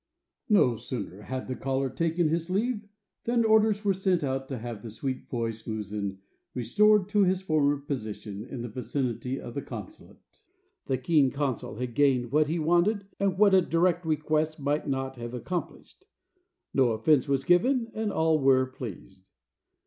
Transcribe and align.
No 0.49 0.77
sooner 0.77 1.21
had 1.21 1.47
the 1.47 1.55
caller 1.55 1.87
taken 1.87 2.27
his 2.27 2.49
leave 2.49 2.87
than 3.25 3.45
orders 3.45 3.85
were 3.85 3.93
sent 3.93 4.21
to 4.21 4.57
have 4.57 4.81
the 4.81 4.89
sweet 4.89 5.29
voiced 5.29 5.67
muezzin 5.67 6.17
restored 6.55 7.07
to 7.09 7.23
his 7.23 7.43
former 7.43 7.77
position 7.77 8.43
in 8.43 8.63
the 8.63 8.67
vicinity 8.67 9.39
of 9.39 9.53
the 9.53 9.61
consulate. 9.61 10.17
The 10.87 10.97
keen 10.97 11.29
consul 11.29 11.75
had 11.75 11.93
gained 11.93 12.31
what 12.31 12.47
he 12.47 12.57
wanted 12.57 13.05
and 13.19 13.37
what 13.37 13.53
a 13.53 13.61
direct 13.61 14.03
request 14.03 14.59
might 14.59 14.87
not 14.87 15.17
have 15.17 15.35
accomplished. 15.35 16.07
No 16.73 16.93
offense 16.93 17.27
was 17.27 17.43
given 17.43 17.91
and 17.93 18.11
all 18.11 18.39
were 18.39 18.65
pleased. 18.65 19.27